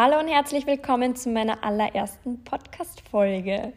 [0.00, 3.72] Hallo und herzlich willkommen zu meiner allerersten Podcast-Folge.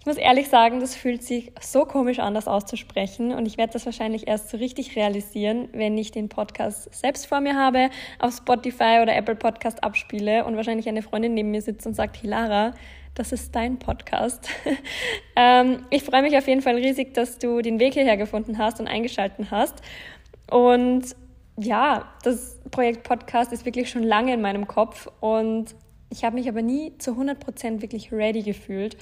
[0.00, 3.32] Ich muss ehrlich sagen, das fühlt sich so komisch an, das auszusprechen.
[3.32, 7.42] Und ich werde das wahrscheinlich erst so richtig realisieren, wenn ich den Podcast selbst vor
[7.42, 11.86] mir habe, auf Spotify oder Apple Podcast abspiele und wahrscheinlich eine Freundin neben mir sitzt
[11.86, 12.72] und sagt, Hilara,
[13.14, 14.48] das ist dein Podcast.
[15.36, 18.80] ähm, ich freue mich auf jeden Fall riesig, dass du den Weg hierher gefunden hast
[18.80, 19.82] und eingeschalten hast.
[20.50, 21.14] Und
[21.58, 25.74] ja, das Projekt Podcast ist wirklich schon lange in meinem Kopf und
[26.10, 28.96] ich habe mich aber nie zu 100% wirklich ready gefühlt.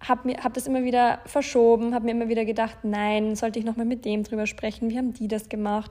[0.00, 3.84] Habe hab das immer wieder verschoben, habe mir immer wieder gedacht, nein, sollte ich nochmal
[3.84, 5.90] mit dem drüber sprechen, wie haben die das gemacht,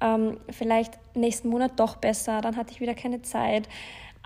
[0.00, 3.68] ähm, vielleicht nächsten Monat doch besser, dann hatte ich wieder keine Zeit.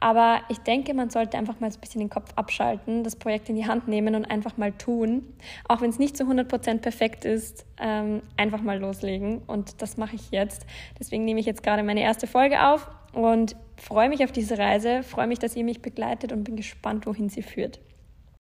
[0.01, 3.57] Aber ich denke, man sollte einfach mal ein bisschen den Kopf abschalten, das Projekt in
[3.57, 5.35] die Hand nehmen und einfach mal tun.
[5.69, 9.43] Auch wenn es nicht zu 100% perfekt ist, ähm, einfach mal loslegen.
[9.47, 10.65] Und das mache ich jetzt.
[10.99, 15.03] Deswegen nehme ich jetzt gerade meine erste Folge auf und freue mich auf diese Reise,
[15.03, 17.81] freue mich, dass ihr mich begleitet und bin gespannt, wohin sie führt.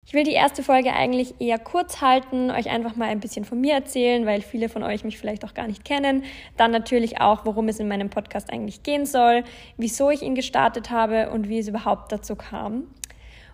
[0.10, 3.62] Ich will die erste Folge eigentlich eher kurz halten, euch einfach mal ein bisschen von
[3.62, 6.24] mir erzählen, weil viele von euch mich vielleicht auch gar nicht kennen.
[6.58, 9.44] Dann natürlich auch, worum es in meinem Podcast eigentlich gehen soll,
[9.78, 12.88] wieso ich ihn gestartet habe und wie es überhaupt dazu kam.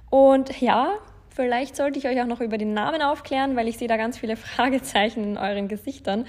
[0.09, 0.93] Und ja,
[1.27, 4.17] vielleicht sollte ich euch auch noch über den Namen aufklären, weil ich sehe da ganz
[4.17, 6.25] viele Fragezeichen in euren Gesichtern.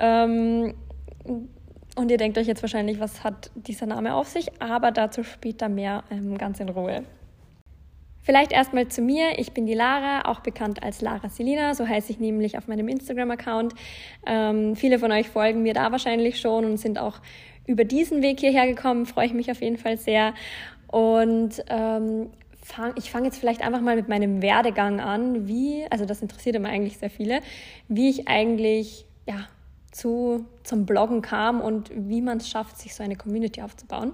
[0.00, 0.74] Ähm,
[1.94, 4.60] und ihr denkt euch jetzt wahrscheinlich, was hat dieser Name auf sich?
[4.60, 7.04] Aber dazu später mehr ähm, ganz in Ruhe.
[8.30, 9.40] Vielleicht erstmal zu mir.
[9.40, 12.86] Ich bin die Lara, auch bekannt als Lara Selina, so heiße ich nämlich auf meinem
[12.86, 13.74] Instagram-Account.
[14.24, 17.18] Ähm, viele von euch folgen mir da wahrscheinlich schon und sind auch
[17.66, 19.06] über diesen Weg hierher gekommen.
[19.06, 20.32] Freue ich mich auf jeden Fall sehr.
[20.86, 22.30] Und ähm,
[22.62, 26.54] fang, ich fange jetzt vielleicht einfach mal mit meinem Werdegang an, wie, also das interessiert
[26.54, 27.40] immer eigentlich sehr viele,
[27.88, 29.48] wie ich eigentlich ja,
[29.90, 34.12] zu, zum Bloggen kam und wie man es schafft, sich so eine Community aufzubauen.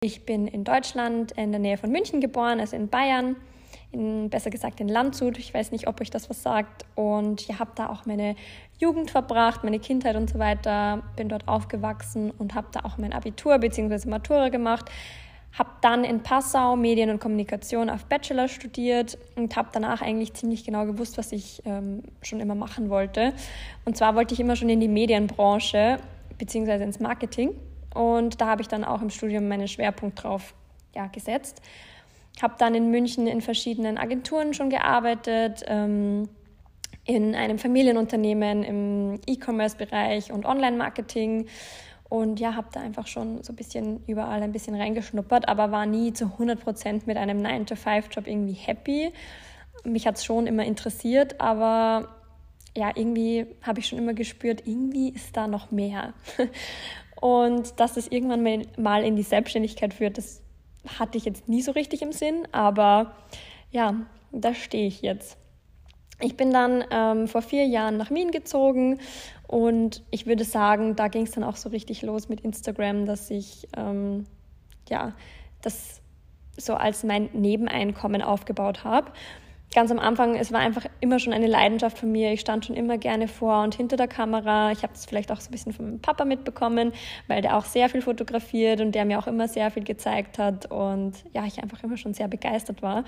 [0.00, 3.36] Ich bin in Deutschland in der Nähe von München geboren, also in Bayern
[3.90, 5.38] in, besser gesagt in Landshut.
[5.38, 6.84] Ich weiß nicht, ob euch das was sagt.
[6.94, 8.36] Und ich habe da auch meine
[8.78, 11.02] Jugend verbracht, meine Kindheit und so weiter.
[11.16, 14.08] Bin dort aufgewachsen und habe da auch mein Abitur bzw.
[14.08, 14.90] Matura gemacht.
[15.58, 20.64] Habe dann in Passau Medien und Kommunikation auf Bachelor studiert und habe danach eigentlich ziemlich
[20.64, 23.32] genau gewusst, was ich ähm, schon immer machen wollte.
[23.86, 25.98] Und zwar wollte ich immer schon in die Medienbranche
[26.36, 26.84] bzw.
[26.84, 27.54] ins Marketing.
[27.94, 30.54] Und da habe ich dann auch im Studium meinen Schwerpunkt drauf
[30.94, 31.62] ja, gesetzt
[32.42, 36.28] habe dann in München in verschiedenen Agenturen schon gearbeitet, ähm,
[37.04, 41.46] in einem Familienunternehmen im E-Commerce-Bereich und Online-Marketing.
[42.08, 45.86] Und ja, habe da einfach schon so ein bisschen überall ein bisschen reingeschnuppert, aber war
[45.86, 49.12] nie zu 100 Prozent mit einem 9-to-5-Job irgendwie happy.
[49.84, 52.08] Mich hat es schon immer interessiert, aber
[52.76, 56.14] ja, irgendwie habe ich schon immer gespürt, irgendwie ist da noch mehr.
[57.20, 60.42] Und dass es irgendwann mal in die Selbstständigkeit führt, das
[60.98, 63.14] hatte ich jetzt nie so richtig im Sinn, aber
[63.70, 63.94] ja,
[64.32, 65.36] da stehe ich jetzt.
[66.20, 68.98] Ich bin dann ähm, vor vier Jahren nach Wien gezogen
[69.46, 73.30] und ich würde sagen, da ging es dann auch so richtig los mit Instagram, dass
[73.30, 74.26] ich ähm,
[74.88, 75.14] ja
[75.62, 76.00] das
[76.56, 79.12] so als mein Nebeneinkommen aufgebaut habe
[79.74, 82.32] ganz am Anfang, es war einfach immer schon eine Leidenschaft von mir.
[82.32, 84.72] Ich stand schon immer gerne vor und hinter der Kamera.
[84.72, 86.92] Ich habe das vielleicht auch so ein bisschen von meinem Papa mitbekommen,
[87.26, 90.70] weil der auch sehr viel fotografiert und der mir auch immer sehr viel gezeigt hat
[90.70, 93.04] und ja, ich einfach immer schon sehr begeistert war.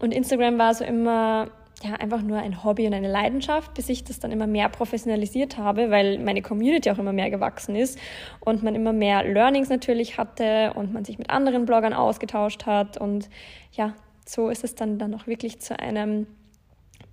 [0.00, 1.48] Und Instagram war so immer
[1.82, 5.56] ja, einfach nur ein Hobby und eine Leidenschaft, bis ich das dann immer mehr professionalisiert
[5.56, 7.98] habe, weil meine Community auch immer mehr gewachsen ist
[8.40, 12.98] und man immer mehr Learnings natürlich hatte und man sich mit anderen Bloggern ausgetauscht hat
[12.98, 13.30] und
[13.72, 13.94] ja,
[14.26, 16.26] so ist es dann, dann auch wirklich zu einem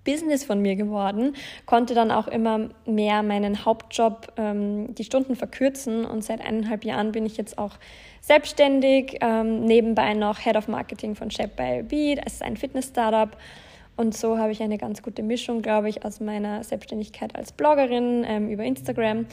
[0.07, 1.35] Business von mir geworden,
[1.65, 7.11] konnte dann auch immer mehr meinen Hauptjob, ähm, die Stunden verkürzen und seit eineinhalb Jahren
[7.11, 7.73] bin ich jetzt auch
[8.21, 13.35] selbstständig, ähm, nebenbei noch Head of Marketing von Shape by Beat, es ist ein Fitness-Startup
[13.97, 18.23] und so habe ich eine ganz gute Mischung, glaube ich, aus meiner Selbstständigkeit als Bloggerin
[18.25, 19.25] ähm, über Instagram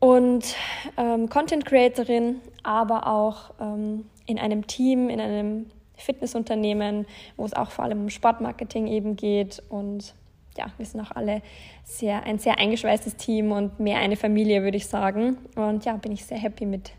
[0.00, 0.54] und
[0.98, 7.06] ähm, Content Creatorin, aber auch ähm, in einem Team, in einem Fitnessunternehmen,
[7.36, 9.62] wo es auch vor allem um Sportmarketing eben geht.
[9.68, 10.14] Und
[10.56, 11.42] ja, wir sind auch alle
[11.84, 15.38] sehr, ein sehr eingeschweißtes Team und mehr eine Familie, würde ich sagen.
[15.56, 16.92] Und ja, bin ich sehr happy mit,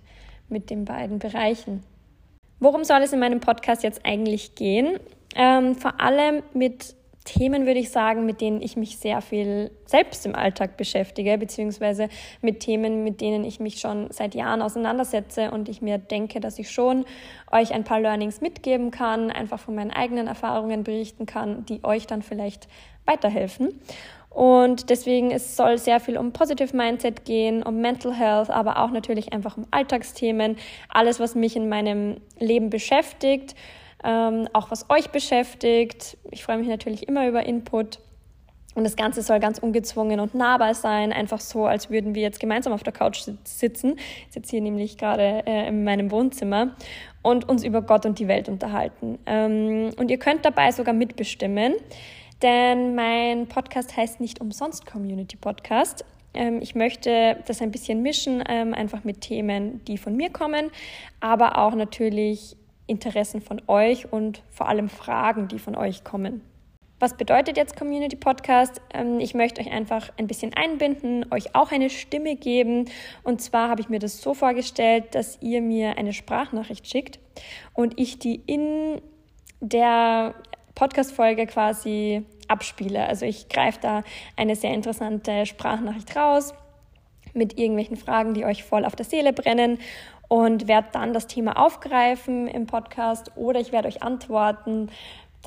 [0.50, 1.84] mit den beiden Bereichen.
[2.60, 5.00] Worum soll es in meinem Podcast jetzt eigentlich gehen?
[5.36, 6.96] Ähm, vor allem mit
[7.28, 12.08] Themen, würde ich sagen, mit denen ich mich sehr viel selbst im Alltag beschäftige, beziehungsweise
[12.42, 16.58] mit Themen, mit denen ich mich schon seit Jahren auseinandersetze und ich mir denke, dass
[16.58, 17.06] ich schon
[17.52, 22.08] euch ein paar Learnings mitgeben kann, einfach von meinen eigenen Erfahrungen berichten kann, die euch
[22.08, 22.70] dann vielleicht
[23.06, 23.82] weiterhelfen.
[24.30, 28.92] Und deswegen es soll sehr viel um Positive Mindset gehen, um Mental Health, aber auch
[28.92, 30.56] natürlich einfach um Alltagsthemen,
[30.88, 33.54] alles, was mich in meinem Leben beschäftigt,
[34.04, 36.18] ähm, auch was euch beschäftigt.
[36.32, 38.00] Ich freue mich natürlich immer über Input.
[38.78, 42.40] Und das Ganze soll ganz ungezwungen und nahbar sein, einfach so, als würden wir jetzt
[42.40, 43.96] gemeinsam auf der Couch sitzen.
[44.28, 46.76] Ich sitze hier nämlich gerade äh, in meinem Wohnzimmer
[47.24, 49.18] und uns über Gott und die Welt unterhalten.
[49.26, 51.74] Ähm, und ihr könnt dabei sogar mitbestimmen,
[52.44, 56.06] denn mein Podcast heißt nicht umsonst Community Podcast.
[56.36, 60.70] Ähm, ich möchte das ein bisschen mischen, ähm, einfach mit Themen, die von mir kommen,
[61.20, 62.56] aber auch natürlich
[62.88, 66.42] Interessen von euch und vor allem Fragen, die von euch kommen.
[67.00, 68.82] Was bedeutet jetzt Community Podcast?
[68.92, 72.86] Ähm, ich möchte euch einfach ein bisschen einbinden, euch auch eine Stimme geben.
[73.24, 77.20] Und zwar habe ich mir das so vorgestellt, dass ihr mir eine Sprachnachricht schickt
[77.76, 79.00] und ich die in
[79.60, 80.34] der
[80.74, 83.06] Podcast-Folge quasi abspiele.
[83.06, 84.04] Also ich greife da
[84.36, 86.54] eine sehr interessante Sprachnachricht raus
[87.38, 89.80] mit irgendwelchen Fragen, die euch voll auf der Seele brennen
[90.28, 94.90] und werde dann das Thema aufgreifen im Podcast oder ich werde euch antworten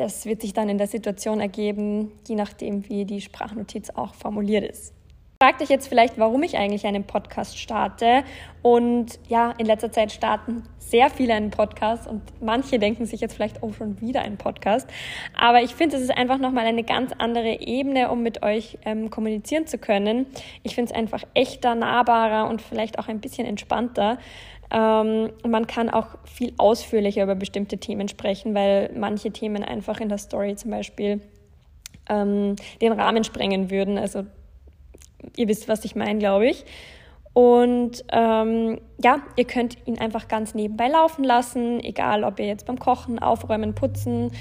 [0.00, 4.64] das wird sich dann in der Situation ergeben, je nachdem, wie die Sprachnotiz auch formuliert
[4.64, 4.94] ist.
[5.42, 8.24] Fragt euch jetzt vielleicht, warum ich eigentlich einen Podcast starte.
[8.60, 13.36] Und ja, in letzter Zeit starten sehr viele einen Podcast und manche denken sich jetzt
[13.36, 14.86] vielleicht, oh, schon wieder ein Podcast.
[15.34, 19.08] Aber ich finde, es ist einfach nochmal eine ganz andere Ebene, um mit euch ähm,
[19.08, 20.26] kommunizieren zu können.
[20.62, 24.18] Ich finde es einfach echter, nahbarer und vielleicht auch ein bisschen entspannter.
[24.70, 30.10] Ähm, man kann auch viel ausführlicher über bestimmte Themen sprechen, weil manche Themen einfach in
[30.10, 31.22] der Story zum Beispiel
[32.10, 33.96] ähm, den Rahmen sprengen würden.
[33.96, 34.26] Also
[35.36, 36.64] ihr wisst, was ich meine, glaube ich.
[37.32, 42.66] Und ähm, ja, ihr könnt ihn einfach ganz nebenbei laufen lassen, egal ob ihr jetzt
[42.66, 44.32] beim Kochen, Aufräumen, Putzen,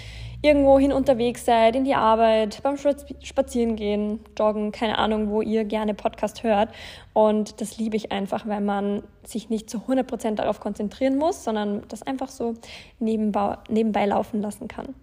[0.42, 6.44] irgendwohin unterwegs seid, in die Arbeit, beim Spazierengehen, Joggen, keine Ahnung, wo ihr gerne Podcast
[6.44, 6.70] hört.
[7.14, 11.84] Und das liebe ich einfach, weil man sich nicht zu 100% darauf konzentrieren muss, sondern
[11.90, 12.56] das einfach so
[13.00, 14.96] nebenbei, nebenbei laufen lassen kann.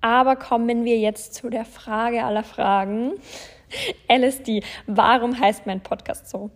[0.00, 3.12] Aber kommen wir jetzt zu der Frage aller Fragen.
[4.08, 6.50] LSD, warum heißt mein Podcast so?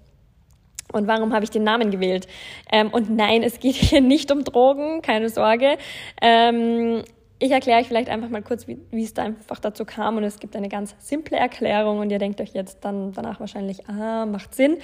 [0.93, 2.29] Und warum habe ich den Namen gewählt?
[2.71, 5.77] Ähm, und nein, es geht hier nicht um Drogen, keine Sorge.
[6.21, 7.03] Ähm,
[7.41, 10.17] ich erkläre euch vielleicht einfach mal kurz, wie, es da einfach dazu kam.
[10.17, 13.89] Und es gibt eine ganz simple Erklärung und ihr denkt euch jetzt dann danach wahrscheinlich,
[13.89, 14.79] ah, macht Sinn.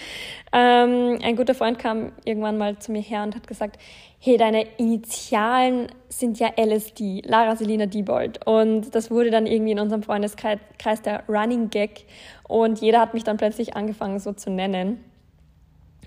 [0.52, 3.79] Ähm, ein guter Freund kam irgendwann mal zu mir her und hat gesagt,
[4.19, 8.47] hey, deine Initialen sind ja LSD, Lara Selina Diebold.
[8.47, 12.05] Und das wurde dann irgendwie in unserem Freundeskreis der Running Gag.
[12.49, 15.05] Und jeder hat mich dann plötzlich angefangen so zu nennen.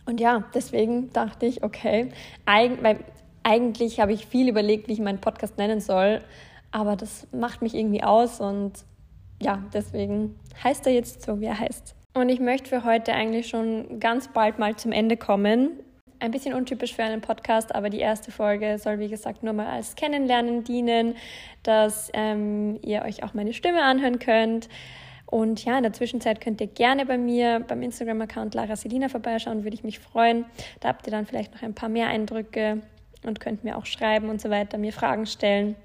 [0.06, 2.10] Und ja, deswegen dachte ich, okay,
[2.46, 3.00] weil
[3.44, 6.22] eigentlich habe ich viel überlegt, wie ich meinen Podcast nennen soll,
[6.72, 8.74] aber das macht mich irgendwie aus und
[9.42, 11.95] ja, deswegen heißt er jetzt so, wie er heißt.
[12.13, 15.72] Und ich möchte für heute eigentlich schon ganz bald mal zum Ende kommen.
[16.19, 19.68] Ein bisschen untypisch für einen Podcast, aber die erste Folge soll, wie gesagt, nur mal
[19.68, 21.16] als Kennenlernen dienen,
[21.63, 24.69] dass ähm, ihr euch auch meine Stimme anhören könnt.
[25.25, 29.63] Und ja, in der Zwischenzeit könnt ihr gerne bei mir beim Instagram-Account Lara Selina vorbeischauen,
[29.63, 30.46] würde ich mich freuen.
[30.80, 32.84] Da habt ihr dann vielleicht noch ein paar mehr Eindrücke
[33.25, 35.75] und könnt mir auch schreiben und so weiter, mir Fragen stellen.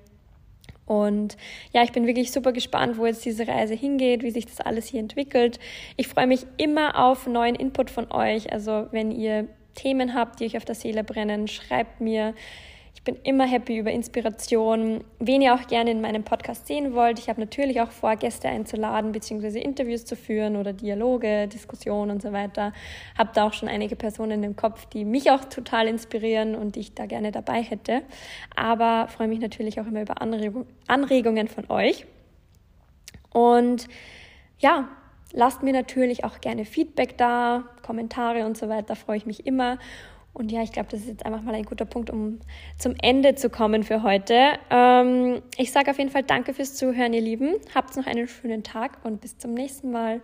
[0.86, 1.36] Und
[1.74, 4.86] ja, ich bin wirklich super gespannt, wo jetzt diese Reise hingeht, wie sich das alles
[4.86, 5.60] hier entwickelt.
[5.96, 8.50] Ich freue mich immer auf neuen Input von euch.
[8.52, 12.34] Also wenn ihr Themen habt, die euch auf der Seele brennen, schreibt mir.
[13.08, 15.02] Bin immer happy über Inspiration.
[15.18, 17.18] Wen ihr auch gerne in meinem Podcast sehen wollt.
[17.18, 22.20] Ich habe natürlich auch vor, Gäste einzuladen, beziehungsweise Interviews zu führen oder Dialoge, Diskussionen und
[22.20, 22.74] so weiter.
[23.16, 26.80] Habe da auch schon einige Personen im Kopf, die mich auch total inspirieren und die
[26.80, 28.02] ich da gerne dabei hätte.
[28.54, 32.04] Aber freue mich natürlich auch immer über Anregungen von euch.
[33.32, 33.88] Und
[34.58, 34.86] ja,
[35.32, 39.78] lasst mir natürlich auch gerne Feedback da, Kommentare und so weiter, freue ich mich immer.
[40.38, 42.38] Und ja, ich glaube, das ist jetzt einfach mal ein guter Punkt, um
[42.78, 44.52] zum Ende zu kommen für heute.
[44.70, 47.56] Ähm, ich sage auf jeden Fall danke fürs Zuhören, ihr Lieben.
[47.74, 50.20] Habt noch einen schönen Tag und bis zum nächsten Mal.